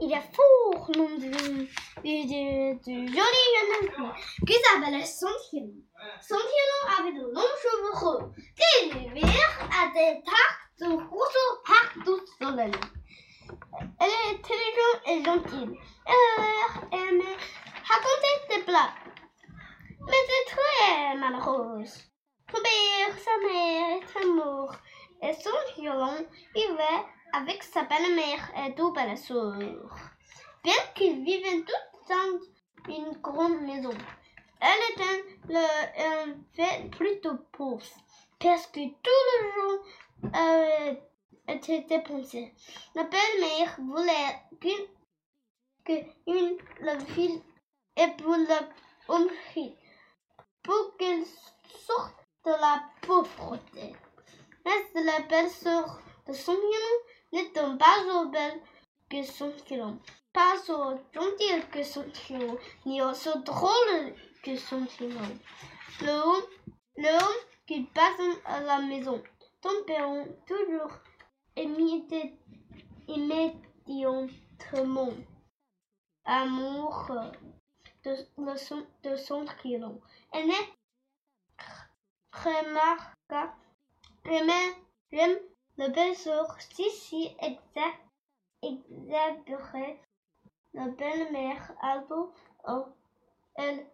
[0.00, 4.12] il est fort nom du, du, du, du joli jeune homme
[4.46, 5.72] qui s'appelle Santillon.
[6.20, 12.50] Santillon avait de longs cheveux roux, qui vivirent à des tartes de rousseau partout sur
[12.52, 12.80] la ligne.
[14.00, 15.78] Elle est intelligente et gentille.
[16.06, 17.36] Elle aimait
[17.88, 18.90] raconter des blagues.
[20.06, 22.04] Mais elle est très malheureuse.
[22.50, 24.74] Son père, sa mère, est mort.
[25.22, 29.58] Et son violon vivait avec sa belle-mère et deux belles sœurs.
[30.64, 33.96] Bien qu'ils vivaient tous dans une grande maison,
[34.60, 37.84] elle était le, un fait plutôt pauvre,
[38.38, 41.02] parce que tout le jour avait
[41.48, 42.54] été dépensé.
[42.94, 44.86] La belle-mère voulait qu'une
[45.84, 45.92] que
[46.26, 47.42] une la fille
[49.54, 49.76] fille
[50.62, 51.24] pour qu'elle
[51.86, 53.96] sorte de la pauvreté.
[54.64, 56.98] Mais la belle-sœur de son violon
[57.32, 58.60] n'étant pas aussi belle
[59.10, 59.98] que son violon,
[60.32, 65.38] pas aussi gentille que son violon, ni aussi drôle que son violon.
[66.00, 66.42] Le homme,
[66.96, 69.22] le homme qui passe à la maison,
[69.60, 70.92] tempérant toujours
[71.56, 72.38] immédi-
[73.08, 75.12] immédiatement
[76.24, 77.10] amour
[78.04, 78.14] de,
[78.56, 80.00] son, de son violon.
[80.32, 80.74] Elle n'est
[82.32, 83.54] remarqua
[84.24, 84.50] J'aime,
[85.10, 85.38] j'aime
[85.78, 88.02] le si exact,
[88.62, 90.00] exagérée.
[90.74, 92.32] La belle-mère Albo,
[92.66, 92.86] oh,
[93.54, 93.86] elle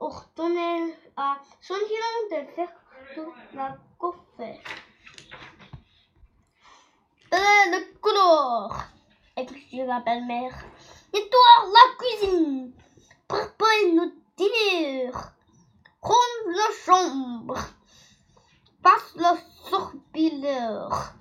[0.00, 2.72] ordonnait à son de faire
[3.14, 4.60] toute la coiffure.
[7.30, 8.88] Belle couleur,
[9.36, 10.64] écrit la belle-mère.
[11.14, 12.72] Nettoie la cuisine,
[13.28, 15.10] prépare nos dîners,
[16.02, 17.56] ronde la chambre
[18.82, 21.14] passe le sorbilleur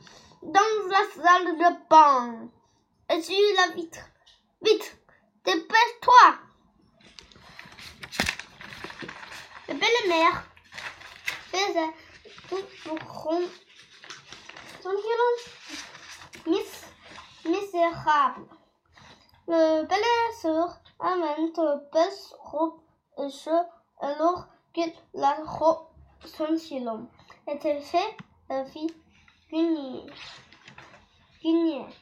[1.21, 2.49] salle de bain.
[3.09, 3.99] Essuie la vitre.
[4.61, 4.97] Vite,
[5.45, 6.35] dépêche-toi.
[9.67, 10.43] La belle-mère
[11.51, 11.93] faisait
[12.49, 13.33] tout pour
[14.81, 15.33] son violon
[16.47, 18.45] mis, misérable.
[19.47, 22.79] Le belle-sœur amène de belles robes
[23.17, 23.65] et jeux
[24.01, 24.81] alors que
[25.13, 25.87] la robe
[26.25, 27.07] son violon
[27.47, 28.17] était fait
[28.49, 28.93] la vie
[31.47, 31.96] いい。